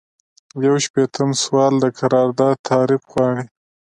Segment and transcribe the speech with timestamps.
[0.65, 3.45] یو شپیتم سوال د قرارداد تعریف غواړي.